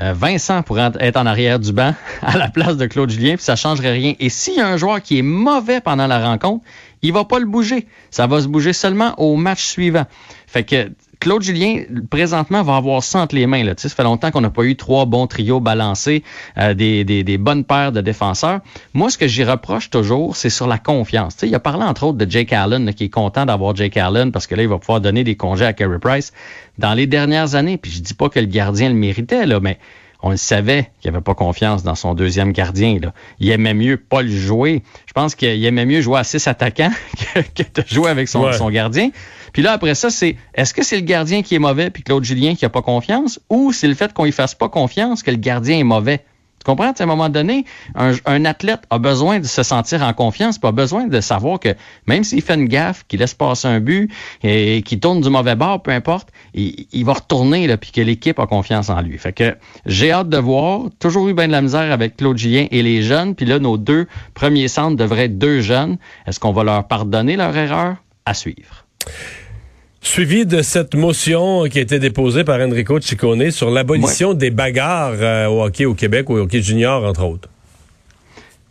euh, 0.00 0.14
Vincent 0.14 0.62
pourrait 0.62 0.92
être 1.00 1.18
en 1.18 1.26
arrière 1.26 1.58
du 1.58 1.72
banc 1.72 1.94
à 2.22 2.38
la 2.38 2.48
place 2.48 2.76
de 2.76 2.86
Claude 2.86 3.10
Julien, 3.10 3.34
puis 3.34 3.44
ça 3.44 3.56
changerait 3.56 3.92
rien. 3.92 4.14
Et 4.20 4.28
s'il 4.28 4.54
y 4.54 4.60
a 4.60 4.68
un 4.68 4.76
joueur 4.76 5.02
qui 5.02 5.18
est 5.18 5.22
mauvais 5.22 5.80
pendant 5.80 6.06
la 6.06 6.24
rencontre, 6.24 6.64
il 7.02 7.12
va 7.12 7.24
pas 7.24 7.38
le 7.38 7.46
bouger. 7.46 7.86
Ça 8.10 8.26
va 8.26 8.40
se 8.40 8.48
bouger 8.48 8.72
seulement 8.72 9.14
au 9.18 9.36
match 9.36 9.64
suivant. 9.64 10.04
Fait 10.46 10.64
que 10.64 10.90
Claude 11.22 11.42
Julien, 11.42 11.84
présentement, 12.10 12.64
va 12.64 12.74
avoir 12.74 13.00
ça 13.04 13.20
entre 13.20 13.36
les 13.36 13.46
mains. 13.46 13.62
Là. 13.62 13.74
ça 13.76 13.88
fait 13.88 14.02
longtemps 14.02 14.32
qu'on 14.32 14.40
n'a 14.40 14.50
pas 14.50 14.64
eu 14.64 14.74
trois 14.74 15.06
bons 15.06 15.28
trios 15.28 15.60
balancés, 15.60 16.24
euh, 16.58 16.74
des, 16.74 17.04
des, 17.04 17.38
bonnes 17.38 17.62
paires 17.62 17.92
de 17.92 18.00
défenseurs. 18.00 18.58
Moi, 18.92 19.08
ce 19.08 19.18
que 19.18 19.28
j'y 19.28 19.44
reproche 19.44 19.88
toujours, 19.88 20.34
c'est 20.34 20.50
sur 20.50 20.66
la 20.66 20.78
confiance. 20.78 21.34
sais, 21.36 21.46
il 21.46 21.54
a 21.54 21.60
parlé 21.60 21.84
entre 21.84 22.06
autres 22.06 22.18
de 22.18 22.28
Jake 22.28 22.52
Allen, 22.52 22.92
qui 22.92 23.04
est 23.04 23.08
content 23.08 23.46
d'avoir 23.46 23.76
Jake 23.76 23.96
Allen 23.96 24.32
parce 24.32 24.48
que 24.48 24.56
là, 24.56 24.62
il 24.62 24.68
va 24.68 24.78
pouvoir 24.78 25.00
donner 25.00 25.22
des 25.22 25.36
congés 25.36 25.64
à 25.64 25.72
Carey 25.72 26.00
Price. 26.00 26.32
Dans 26.78 26.92
les 26.92 27.06
dernières 27.06 27.54
années, 27.54 27.76
puis 27.76 27.92
je 27.92 28.00
dis 28.00 28.14
pas 28.14 28.28
que 28.28 28.40
le 28.40 28.46
gardien 28.46 28.88
le 28.88 28.96
méritait, 28.96 29.46
là, 29.46 29.60
mais 29.60 29.78
on 30.22 30.30
le 30.30 30.36
savait 30.36 30.90
qu'il 31.00 31.10
avait 31.10 31.20
pas 31.20 31.34
confiance 31.34 31.82
dans 31.82 31.96
son 31.96 32.14
deuxième 32.14 32.52
gardien. 32.52 32.98
Là. 33.00 33.12
Il 33.40 33.50
aimait 33.50 33.74
mieux 33.74 33.96
pas 33.96 34.22
le 34.22 34.30
jouer. 34.30 34.82
Je 35.06 35.12
pense 35.12 35.34
qu'il 35.34 35.64
aimait 35.64 35.84
mieux 35.84 36.00
jouer 36.00 36.20
à 36.20 36.24
six 36.24 36.46
attaquants 36.46 36.92
que, 37.54 37.62
de 37.62 37.86
jouer 37.86 38.10
avec 38.10 38.28
son, 38.28 38.52
son 38.52 38.70
gardien. 38.70 39.10
Puis 39.52 39.62
là, 39.62 39.72
après 39.72 39.94
ça, 39.94 40.10
c'est 40.10 40.36
est-ce 40.54 40.72
que 40.72 40.82
c'est 40.82 40.96
le 40.96 41.02
gardien 41.02 41.42
qui 41.42 41.56
est 41.56 41.58
mauvais 41.58 41.90
puis 41.90 42.02
Claude 42.02 42.24
Julien 42.24 42.54
qui 42.54 42.64
a 42.64 42.68
pas 42.68 42.82
confiance 42.82 43.40
ou 43.50 43.72
c'est 43.72 43.88
le 43.88 43.94
fait 43.94 44.12
qu'on 44.12 44.24
y 44.24 44.32
fasse 44.32 44.54
pas 44.54 44.68
confiance 44.68 45.22
que 45.22 45.30
le 45.30 45.36
gardien 45.36 45.78
est 45.78 45.84
mauvais? 45.84 46.24
Tu 46.62 46.70
comprends? 46.70 46.92
À 46.92 47.02
un 47.02 47.06
moment 47.06 47.28
donné, 47.28 47.64
un, 47.96 48.44
athlète 48.44 48.82
a 48.90 49.00
besoin 49.00 49.40
de 49.40 49.46
se 49.46 49.64
sentir 49.64 50.00
en 50.02 50.12
confiance, 50.12 50.58
pas 50.58 50.70
besoin 50.70 51.08
de 51.08 51.20
savoir 51.20 51.58
que 51.58 51.74
même 52.06 52.22
s'il 52.22 52.40
fait 52.40 52.54
une 52.54 52.68
gaffe, 52.68 53.04
qu'il 53.08 53.18
laisse 53.18 53.34
passer 53.34 53.66
un 53.66 53.80
but 53.80 54.12
et 54.44 54.82
qu'il 54.82 55.00
tourne 55.00 55.20
du 55.20 55.28
mauvais 55.28 55.56
bord, 55.56 55.82
peu 55.82 55.90
importe, 55.90 56.28
il, 56.54 57.04
va 57.04 57.14
retourner 57.14 57.66
là, 57.66 57.76
puis 57.76 57.90
que 57.90 58.00
l'équipe 58.00 58.38
a 58.38 58.46
confiance 58.46 58.90
en 58.90 59.00
lui. 59.00 59.18
Fait 59.18 59.32
que 59.32 59.56
j'ai 59.86 60.12
hâte 60.12 60.28
de 60.28 60.38
voir. 60.38 60.82
Toujours 61.00 61.28
eu 61.28 61.34
bien 61.34 61.48
de 61.48 61.52
la 61.52 61.62
misère 61.62 61.90
avec 61.90 62.16
Claude 62.16 62.38
Julien 62.38 62.66
et 62.70 62.82
les 62.82 63.02
jeunes. 63.02 63.34
Puis 63.34 63.44
là, 63.44 63.58
nos 63.58 63.76
deux 63.76 64.06
premiers 64.34 64.68
centres 64.68 64.96
devraient 64.96 65.24
être 65.24 65.38
deux 65.38 65.62
jeunes. 65.62 65.96
Est-ce 66.28 66.38
qu'on 66.38 66.52
va 66.52 66.62
leur 66.62 66.86
pardonner 66.86 67.34
leur 67.34 67.56
erreur? 67.56 67.96
À 68.24 68.34
suivre. 68.34 68.86
Suivi 70.04 70.44
de 70.46 70.62
cette 70.62 70.96
motion 70.96 71.62
qui 71.70 71.78
a 71.78 71.80
été 71.80 72.00
déposée 72.00 72.42
par 72.42 72.60
Enrico 72.60 73.00
Ciccone 73.00 73.52
sur 73.52 73.70
l'abolition 73.70 74.34
des 74.34 74.50
bagarres 74.50 75.12
euh, 75.14 75.46
au 75.46 75.62
hockey 75.62 75.84
au 75.84 75.94
Québec, 75.94 76.28
au 76.28 76.38
hockey 76.38 76.60
junior, 76.60 77.04
entre 77.04 77.24
autres. 77.24 77.48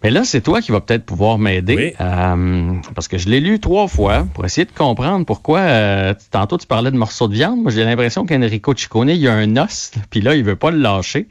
Mais 0.04 0.10
là, 0.10 0.26
c'est 0.26 0.42
toi 0.42 0.62
qui 0.62 0.74
vas 0.74 0.82
peut-être 0.82 1.06
pouvoir 1.06 1.38
m'aider. 1.38 1.96
Euh, 2.02 2.74
parce 2.96 3.08
que 3.08 3.18
je 3.18 3.30
l'ai 3.30 3.40
lu 3.40 3.60
trois 3.60 3.88
fois 3.88 4.28
pour 4.34 4.44
essayer 4.46 4.66
de 4.66 4.72
comprendre 4.72 5.26
pourquoi. 5.26 5.60
Euh, 5.60 6.14
tantôt, 6.32 6.58
tu 6.58 6.68
parlais 6.68 6.92
de 6.92 6.98
morceaux 6.98 7.30
de 7.30 7.34
viande. 7.34 7.62
Moi, 7.62 7.72
j'ai 7.72 7.86
l'impression 7.86 8.26
qu'Enrico 8.26 8.76
Ciccone, 8.76 9.10
il 9.10 9.18
y 9.18 9.30
a 9.30 9.34
un 9.34 9.56
os, 9.56 9.92
puis 10.10 10.20
là, 10.20 10.36
il 10.36 10.44
veut 10.44 10.58
pas 10.58 10.70
le 10.70 10.80
lâcher. 10.80 11.28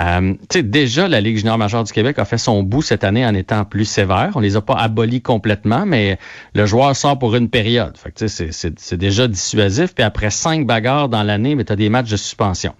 Euh, 0.00 0.34
déjà, 0.54 1.08
la 1.08 1.20
Ligue 1.20 1.38
junior 1.38 1.58
majeure 1.58 1.82
du 1.82 1.92
Québec 1.92 2.18
a 2.18 2.24
fait 2.24 2.38
son 2.38 2.62
bout 2.62 2.82
cette 2.82 3.04
année 3.04 3.26
en 3.26 3.34
étant 3.34 3.64
plus 3.64 3.84
sévère. 3.84 4.30
On 4.34 4.40
les 4.40 4.56
a 4.56 4.60
pas 4.60 4.76
abolis 4.76 5.22
complètement, 5.22 5.86
mais 5.86 6.18
le 6.54 6.66
joueur 6.66 6.94
sort 6.94 7.18
pour 7.18 7.34
une 7.34 7.48
période. 7.48 7.96
C'est 8.16 8.94
déjà 8.94 9.26
dissuasif. 9.26 9.94
Puis 9.94 10.04
après 10.04 10.30
cinq 10.30 10.66
bagarres 10.66 11.08
dans 11.08 11.22
l'année, 11.22 11.54
mais 11.54 11.64
tu 11.64 11.72
as 11.72 11.76
des 11.76 11.88
matchs 11.88 12.10
de 12.10 12.16
suspension. 12.16 12.74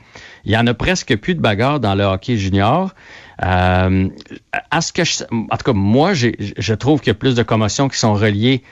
Il 0.45 0.53
y 0.53 0.57
en 0.57 0.67
a 0.67 0.75
presque 0.75 1.17
plus 1.17 1.35
de 1.35 1.41
bagarres 1.41 1.81
dans 1.81 1.95
le 1.95 2.05
hockey 2.05 2.37
junior. 2.37 2.95
Euh, 3.45 4.09
à 4.71 4.81
ce 4.81 4.93
que 4.93 5.05
je, 5.05 5.25
en 5.31 5.57
tout 5.57 5.65
cas, 5.65 5.73
moi, 5.73 6.13
je 6.15 6.75
trouve 6.75 7.01
qu'il 7.01 7.09
y 7.09 7.13
a 7.13 7.15
plus 7.15 7.35
de 7.35 7.43
commotions 7.43 7.89
qui 7.89 7.99
sont 7.99 8.15
reliées 8.15 8.63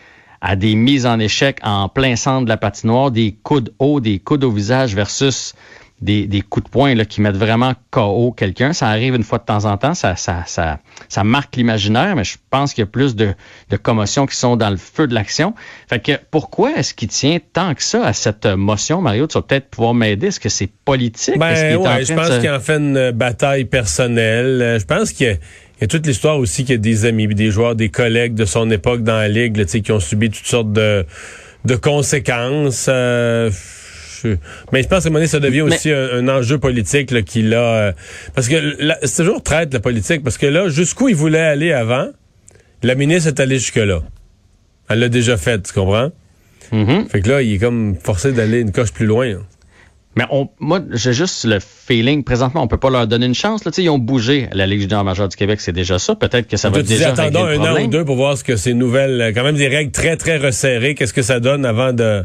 à 0.40 0.54
des 0.54 0.74
mises 0.74 1.06
en 1.06 1.18
échec 1.18 1.58
en 1.62 1.88
plein 1.88 2.14
centre 2.14 2.44
de 2.44 2.48
la 2.48 2.56
patinoire, 2.56 3.10
des 3.10 3.36
coups 3.42 3.64
de 3.64 3.74
haut, 3.78 4.00
des 4.00 4.18
coups 4.18 4.44
au 4.44 4.50
visage 4.50 4.94
versus 4.94 5.54
des, 6.02 6.26
des 6.26 6.42
coups 6.42 6.66
de 6.66 6.70
poing 6.70 6.94
là, 6.94 7.04
qui 7.04 7.20
mettent 7.20 7.36
vraiment 7.36 7.72
KO 7.90 8.32
quelqu'un. 8.32 8.72
Ça 8.72 8.88
arrive 8.88 9.14
une 9.14 9.22
fois 9.22 9.38
de 9.38 9.44
temps 9.44 9.64
en 9.64 9.78
temps, 9.78 9.94
ça, 9.94 10.14
ça, 10.16 10.44
ça, 10.46 10.78
ça 11.08 11.24
marque 11.24 11.56
l'imaginaire, 11.56 12.14
mais 12.16 12.24
je 12.24 12.36
pense 12.50 12.74
qu'il 12.74 12.82
y 12.82 12.86
a 12.86 12.90
plus 12.90 13.16
de, 13.16 13.34
de 13.70 13.76
commotions 13.76 14.26
qui 14.26 14.36
sont 14.36 14.56
dans 14.56 14.68
le 14.68 14.76
feu 14.76 15.06
de 15.06 15.14
l'action. 15.14 15.54
Fait 15.88 16.00
que 16.00 16.12
pourquoi 16.30 16.72
est-ce 16.76 16.92
qu'il 16.92 17.08
tient 17.08 17.38
tant 17.52 17.74
que 17.74 17.82
ça 17.82 18.04
à 18.04 18.12
cette 18.12 18.44
motion, 18.46 19.00
Mario? 19.00 19.26
Tu 19.26 19.38
vas 19.38 19.42
peut-être 19.42 19.70
pouvoir 19.70 19.94
m'aider. 19.94 20.26
Est-ce 20.26 20.40
que 20.40 20.50
c'est 20.50 20.70
politique? 20.84 21.38
Ben, 21.38 21.76
ouais, 21.76 22.04
je 22.04 22.12
pense 22.12 22.38
qu'il 22.38 22.50
en 22.50 22.60
fait 22.60 22.76
une 22.76 23.10
bataille 23.12 23.64
personnelle. 23.64 24.60
Euh, 24.60 24.78
je 24.78 24.84
pense 24.84 25.12
qu'il 25.12 25.38
y 25.80 25.84
a 25.84 25.86
toute 25.86 26.06
l'histoire 26.06 26.38
aussi 26.38 26.64
qu'il 26.64 26.74
y 26.74 26.78
a 26.78 26.78
des 26.78 27.06
amis, 27.06 27.26
des 27.28 27.50
joueurs, 27.50 27.74
des 27.74 27.88
collègues 27.88 28.34
de 28.34 28.44
son 28.44 28.70
époque 28.70 29.02
dans 29.02 29.16
la 29.16 29.28
ligue, 29.28 29.56
là, 29.56 29.64
qui 29.64 29.92
ont 29.92 30.00
subi 30.00 30.28
toutes 30.28 30.46
sortes 30.46 30.72
de, 30.72 31.06
de 31.64 31.74
conséquences. 31.74 32.86
Euh, 32.90 33.50
mais 34.72 34.82
je 34.82 34.88
pense 34.88 35.04
que 35.04 35.16
un 35.16 35.26
ça 35.26 35.40
devient 35.40 35.62
aussi 35.62 35.90
un, 35.90 36.28
enjeu 36.28 36.58
politique 36.58 37.10
là, 37.10 37.22
qu'il 37.22 37.54
a. 37.54 37.58
Euh, 37.58 37.92
parce 38.34 38.48
que 38.48 38.76
c'est 39.02 39.24
toujours 39.24 39.42
traite 39.42 39.72
la 39.72 39.80
politique, 39.80 40.22
parce 40.22 40.38
que 40.38 40.46
là, 40.46 40.68
jusqu'où 40.68 41.08
il 41.08 41.16
voulait 41.16 41.38
aller 41.38 41.72
avant, 41.72 42.08
la 42.82 42.94
ministre 42.94 43.28
est 43.28 43.40
allée 43.40 43.58
jusque-là. 43.58 44.02
Elle 44.88 45.00
l'a 45.00 45.08
déjà 45.08 45.36
fait, 45.36 45.62
tu 45.62 45.72
comprends? 45.72 46.10
Mm-hmm. 46.72 47.08
Fait 47.08 47.20
que 47.20 47.28
là, 47.28 47.42
il 47.42 47.54
est 47.54 47.58
comme 47.58 47.96
forcé 47.96 48.32
d'aller 48.32 48.60
une 48.60 48.72
coche 48.72 48.92
plus 48.92 49.06
loin. 49.06 49.36
Mais 50.16 50.24
on, 50.30 50.48
moi, 50.60 50.80
j'ai 50.92 51.12
juste 51.12 51.44
le 51.44 51.58
feeling, 51.60 52.24
présentement, 52.24 52.62
on 52.62 52.68
peut 52.68 52.78
pas 52.78 52.88
leur 52.88 53.06
donner 53.06 53.26
une 53.26 53.34
chance. 53.34 53.66
Là. 53.66 53.70
ils 53.76 53.90
ont 53.90 53.98
bougé 53.98 54.48
la 54.52 54.66
Ligue 54.66 54.80
junior 54.80 55.04
majeure 55.04 55.28
du 55.28 55.36
Québec, 55.36 55.60
c'est 55.60 55.72
déjà 55.72 55.98
ça. 55.98 56.14
Peut-être 56.14 56.48
que 56.48 56.56
ça 56.56 56.70
va 56.70 56.82
déjà 56.82 57.10
attendons 57.10 57.44
un 57.44 57.58
an 57.58 57.84
ou 57.84 57.86
deux 57.86 58.04
pour 58.04 58.16
voir 58.16 58.38
ce 58.38 58.42
que 58.42 58.56
ces 58.56 58.72
nouvelles, 58.72 59.32
quand 59.34 59.44
même 59.44 59.56
des 59.56 59.68
règles 59.68 59.92
très, 59.92 60.16
très 60.16 60.38
resserrées, 60.38 60.94
qu'est-ce 60.94 61.12
que 61.12 61.22
ça 61.22 61.38
donne 61.38 61.66
avant 61.66 61.92
de 61.92 62.24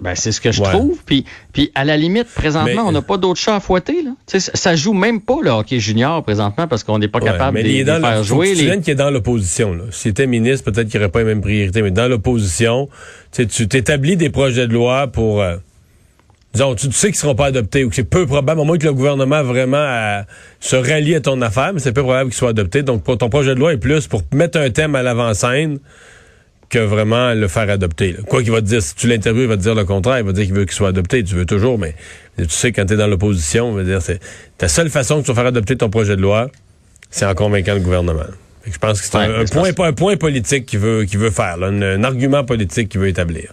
ben, 0.00 0.14
c'est 0.14 0.32
ce 0.32 0.40
que 0.40 0.50
je 0.50 0.62
trouve. 0.62 0.98
Puis, 1.04 1.24
puis 1.52 1.70
à 1.74 1.84
la 1.84 1.96
limite, 1.96 2.26
présentement, 2.34 2.84
on 2.86 2.92
n'a 2.92 3.02
pas 3.02 3.16
d'autres 3.16 3.40
chats 3.40 3.56
à 3.56 3.60
fouetter. 3.60 4.02
Là. 4.02 4.12
ça 4.38 4.76
joue 4.76 4.94
même 4.94 5.20
pas 5.20 5.36
le 5.42 5.50
hockey 5.50 5.78
junior 5.78 6.22
présentement 6.22 6.66
parce 6.66 6.84
qu'on 6.84 6.98
n'est 6.98 7.08
pas 7.08 7.20
capable 7.20 7.58
de, 7.58 7.62
les 7.62 7.84
faire 7.84 8.24
jouer. 8.24 8.54
Les... 8.54 8.80
qui 8.80 8.90
est 8.90 8.94
dans 8.94 9.10
l'opposition. 9.10 9.76
S'il 9.90 10.12
était 10.12 10.26
ministre, 10.26 10.70
peut-être 10.70 10.88
qu'il 10.88 10.98
n'y 10.98 11.04
aurait 11.04 11.12
pas 11.12 11.20
les 11.20 11.26
mêmes 11.26 11.40
priorités, 11.40 11.82
mais 11.82 11.90
dans 11.90 12.08
l'opposition, 12.08 12.88
tu 13.32 13.68
t'établis 13.68 14.16
des 14.16 14.30
projets 14.30 14.66
de 14.66 14.72
loi 14.72 15.06
pour... 15.06 15.42
Euh, 15.42 15.56
disons, 16.54 16.74
tu, 16.74 16.90
sais 16.92 17.08
qu'ils 17.08 17.16
ne 17.16 17.20
seront 17.20 17.34
pas 17.34 17.46
adoptés 17.46 17.84
ou 17.84 17.90
que 17.90 17.94
c'est 17.94 18.04
peu 18.04 18.26
probable, 18.26 18.60
au 18.60 18.64
moins 18.64 18.78
que 18.78 18.86
le 18.86 18.94
gouvernement 18.94 19.42
vraiment 19.42 19.76
euh, 19.76 20.22
se 20.60 20.76
rallie 20.76 21.14
à 21.14 21.20
ton 21.20 21.40
affaire, 21.42 21.72
mais 21.72 21.80
c'est 21.80 21.92
peu 21.92 22.02
probable 22.02 22.30
qu'ils 22.30 22.38
soient 22.38 22.50
adoptés. 22.50 22.82
Donc, 22.82 23.04
ton 23.04 23.28
projet 23.28 23.54
de 23.54 23.60
loi 23.60 23.72
est 23.74 23.78
plus 23.78 24.06
pour 24.06 24.22
mettre 24.32 24.58
un 24.58 24.70
thème 24.70 24.94
à 24.94 25.02
l'avant-scène 25.02 25.78
que 26.70 26.78
vraiment 26.78 27.34
le 27.34 27.48
faire 27.48 27.68
adopter. 27.68 28.12
là. 28.12 28.18
Quoi 28.26 28.42
qu'il 28.42 28.52
va 28.52 28.60
te 28.60 28.66
dire, 28.66 28.82
si 28.82 28.94
tu 28.94 29.06
l'interviews, 29.08 29.42
il 29.42 29.48
va 29.48 29.56
te 29.56 29.62
dire 29.62 29.74
le 29.74 29.84
contraire, 29.84 30.18
il 30.20 30.24
va 30.24 30.32
dire 30.32 30.44
qu'il 30.44 30.54
veut 30.54 30.64
qu'il 30.64 30.72
soit 30.74 30.88
adopté. 30.88 31.22
Tu 31.24 31.34
veux 31.34 31.44
toujours, 31.46 31.78
mais 31.78 31.94
tu 32.38 32.48
sais, 32.48 32.72
quand 32.72 32.86
tu 32.86 32.94
es 32.94 32.96
dans 32.96 33.08
l'opposition, 33.08 33.72
veut 33.72 33.84
dire, 33.84 34.00
c'est 34.00 34.20
ta 34.56 34.68
seule 34.68 34.88
façon 34.88 35.20
que 35.20 35.26
tu 35.26 35.32
vas 35.32 35.34
faire 35.34 35.46
adopter 35.46 35.76
ton 35.76 35.90
projet 35.90 36.16
de 36.16 36.22
loi, 36.22 36.48
c'est 37.10 37.26
en 37.26 37.34
convaincant 37.34 37.74
le 37.74 37.80
gouvernement. 37.80 38.22
Je 38.64 38.78
pense 38.78 39.00
que 39.00 39.06
c'est 39.06 39.16
Ouais, 39.18 39.24
un, 39.24 39.72
point, 39.72 39.88
un 39.88 39.92
point 39.92 40.16
politique 40.16 40.66
qu'il 40.66 40.78
veut, 40.78 41.04
qu'il 41.04 41.18
veut 41.18 41.30
faire, 41.30 41.56
là, 41.56 41.66
un, 41.68 41.82
un 41.82 42.04
argument 42.04 42.44
politique 42.44 42.88
qu'il 42.90 43.00
veut 43.00 43.08
établir. 43.08 43.52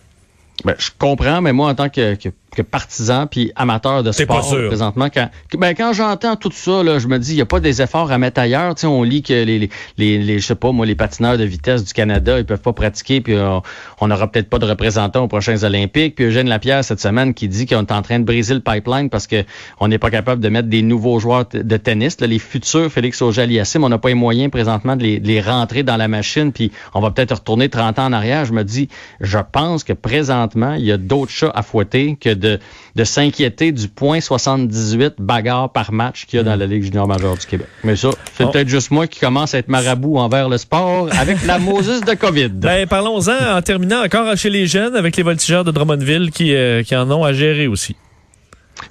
Ben, 0.65 0.75
je 0.77 0.89
comprends, 0.97 1.41
mais 1.41 1.53
moi, 1.53 1.69
en 1.69 1.75
tant 1.75 1.89
que, 1.89 2.15
que, 2.15 2.29
que 2.55 2.61
partisan 2.61 3.27
puis 3.27 3.51
amateur 3.55 4.01
de 4.03 4.11
sport, 4.11 4.37
pas 4.37 4.43
sûr. 4.43 4.67
présentement, 4.67 5.09
quand, 5.13 5.29
ben, 5.57 5.75
quand 5.75 5.93
j'entends 5.93 6.35
tout 6.35 6.51
ça, 6.51 6.81
là, 6.83 6.97
je 6.97 7.07
me 7.07 7.19
dis, 7.19 7.33
il 7.33 7.35
n'y 7.35 7.41
a 7.41 7.45
pas 7.45 7.59
des 7.59 7.81
efforts 7.81 8.11
à 8.11 8.17
mettre 8.17 8.39
ailleurs. 8.39 8.73
Tu 8.75 8.81
sais, 8.81 8.87
on 8.87 9.03
lit 9.03 9.21
que 9.21 9.33
les, 9.33 9.59
les, 9.59 9.69
les, 9.97 10.17
les- 10.17 10.39
je 10.39 10.45
sais 10.45 10.55
pas, 10.55 10.71
moi, 10.71 10.85
les 10.85 10.95
patineurs 10.95 11.37
de 11.37 11.43
vitesse 11.43 11.83
du 11.83 11.93
Canada, 11.93 12.39
ils 12.39 12.45
peuvent 12.45 12.61
pas 12.61 12.73
pratiquer, 12.73 13.21
puis 13.21 13.33
euh, 13.35 13.59
on 13.99 14.07
n'aura 14.07 14.31
peut-être 14.31 14.49
pas 14.49 14.59
de 14.59 14.65
représentants 14.65 15.23
aux 15.23 15.27
prochains 15.27 15.63
Olympiques. 15.63 16.15
Puis 16.15 16.25
Eugène 16.25 16.47
Lapierre, 16.49 16.83
cette 16.83 16.99
semaine, 17.01 17.33
qui 17.33 17.47
dit 17.47 17.65
qu'on 17.65 17.81
est 17.81 17.91
en 17.91 18.01
train 18.01 18.19
de 18.19 18.23
briser 18.25 18.53
le 18.53 18.61
pipeline 18.61 19.09
parce 19.09 19.27
que 19.27 19.43
on 19.79 19.87
n'est 19.87 19.99
pas 19.99 20.09
capable 20.09 20.41
de 20.41 20.49
mettre 20.49 20.67
des 20.69 20.81
nouveaux 20.81 21.19
joueurs 21.19 21.45
de 21.53 21.77
tennis, 21.77 22.19
là, 22.21 22.27
les 22.27 22.39
futurs 22.39 22.91
Félix 22.91 23.21
Auger-Aliassime, 23.21 23.83
on 23.83 23.89
n'a 23.89 23.97
pas 23.97 24.09
les 24.09 24.13
moyens 24.15 24.49
présentement 24.49 24.95
de 24.95 25.03
les, 25.03 25.19
de 25.19 25.27
les 25.27 25.41
rentrer 25.41 25.83
dans 25.83 25.97
la 25.97 26.07
machine, 26.07 26.51
puis 26.51 26.71
on 26.93 27.01
va 27.01 27.11
peut-être 27.11 27.35
retourner 27.35 27.69
30 27.69 27.99
ans 27.99 28.05
en 28.05 28.13
arrière. 28.13 28.45
Je 28.45 28.53
me 28.53 28.63
dis, 28.63 28.87
je 29.21 29.37
pense 29.51 29.83
que 29.83 29.93
présentement, 29.93 30.73
il 30.73 30.85
y 30.85 30.91
a 30.91 30.97
d'autres 30.97 31.31
chats 31.31 31.51
à 31.53 31.61
fouetter 31.61 32.17
que 32.19 32.29
de, 32.37 32.59
de 32.95 33.03
s'inquiéter 33.03 33.71
du 33.71 33.87
point 33.87 34.21
78 34.21 35.15
bagarre 35.19 35.71
par 35.71 35.91
match 35.91 36.25
qu'il 36.25 36.37
y 36.37 36.39
a 36.39 36.43
dans 36.43 36.55
la 36.55 36.65
Ligue 36.65 36.83
junior 36.83 37.07
majeure 37.07 37.35
du 37.37 37.45
Québec. 37.45 37.67
Mais 37.83 37.95
ça, 37.95 38.09
c'est 38.37 38.45
Bon. 38.45 38.51
peut-être 38.51 38.67
juste 38.69 38.91
moi 38.91 39.07
qui 39.07 39.19
commence 39.19 39.53
à 39.53 39.57
être 39.59 39.67
marabout 39.67 40.17
envers 40.17 40.49
le 40.49 40.57
sport 40.57 41.09
avec 41.17 41.45
la 41.45 41.59
Moses 41.59 42.01
de 42.01 42.13
COVID. 42.13 42.49
Ben, 42.53 42.87
parlons-en 42.87 43.57
en 43.57 43.61
terminant 43.61 44.03
encore 44.03 44.35
chez 44.37 44.49
les 44.49 44.67
jeunes 44.67 44.95
avec 44.95 45.15
les 45.17 45.23
voltigeurs 45.23 45.63
de 45.63 45.71
Drummondville 45.71 46.31
qui, 46.31 46.53
euh, 46.55 46.83
qui 46.83 46.95
en 46.95 47.09
ont 47.11 47.23
à 47.23 47.33
gérer 47.33 47.67
aussi. 47.67 47.95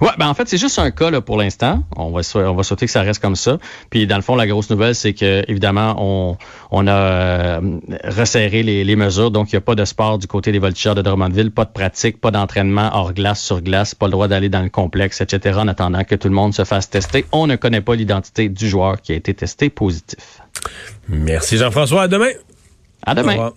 Ouais, 0.01 0.09
ben 0.17 0.27
en 0.27 0.33
fait, 0.33 0.47
c'est 0.47 0.57
juste 0.57 0.79
un 0.79 0.91
cas 0.91 1.09
là, 1.09 1.21
pour 1.21 1.37
l'instant. 1.37 1.83
On 1.95 2.11
va, 2.11 2.21
on 2.35 2.53
va 2.53 2.63
souhaiter 2.63 2.85
que 2.85 2.91
ça 2.91 3.01
reste 3.01 3.21
comme 3.21 3.35
ça. 3.35 3.57
Puis 3.89 4.05
dans 4.07 4.15
le 4.15 4.21
fond, 4.21 4.35
la 4.35 4.47
grosse 4.47 4.69
nouvelle, 4.69 4.95
c'est 4.95 5.13
que 5.13 5.43
évidemment, 5.49 5.95
on, 5.97 6.37
on 6.71 6.87
a 6.87 6.93
euh, 6.93 7.79
resserré 8.03 8.63
les, 8.63 8.83
les 8.83 8.95
mesures. 8.95 9.31
Donc, 9.31 9.51
il 9.51 9.55
n'y 9.55 9.59
a 9.59 9.61
pas 9.61 9.75
de 9.75 9.85
sport 9.85 10.17
du 10.17 10.27
côté 10.27 10.51
des 10.51 10.59
voltigeurs 10.59 10.95
de 10.95 11.01
Drummondville, 11.01 11.51
pas 11.51 11.65
de 11.65 11.71
pratique, 11.71 12.19
pas 12.19 12.31
d'entraînement 12.31 12.89
hors 12.93 13.13
glace, 13.13 13.41
sur 13.41 13.61
glace, 13.61 13.95
pas 13.95 14.07
le 14.07 14.11
droit 14.11 14.27
d'aller 14.27 14.49
dans 14.49 14.61
le 14.61 14.69
complexe, 14.69 15.21
etc. 15.21 15.59
En 15.59 15.67
attendant 15.67 16.03
que 16.03 16.15
tout 16.15 16.27
le 16.27 16.35
monde 16.35 16.53
se 16.53 16.63
fasse 16.63 16.89
tester. 16.89 17.25
On 17.31 17.47
ne 17.47 17.55
connaît 17.55 17.81
pas 17.81 17.95
l'identité 17.95 18.49
du 18.49 18.67
joueur 18.67 19.01
qui 19.01 19.13
a 19.13 19.15
été 19.15 19.33
testé 19.33 19.69
positif. 19.69 20.41
Merci 21.07 21.57
Jean-François, 21.57 22.03
à 22.03 22.07
demain. 22.07 22.31
À 23.05 23.15
demain. 23.15 23.53